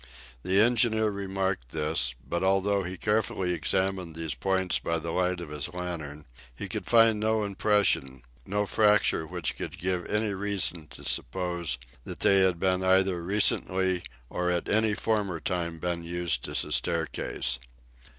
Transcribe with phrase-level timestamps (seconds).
[0.41, 5.51] The engineer remarked this; but although he carefully examined these points by the light of
[5.51, 11.05] his lantern, he could find no impression, no fracture which could give any reason to
[11.05, 16.71] suppose that they had either recently or at any former time been used as a
[16.71, 17.59] staircase.